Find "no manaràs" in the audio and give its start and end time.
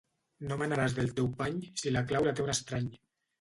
0.51-0.95